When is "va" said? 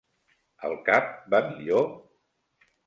1.35-1.43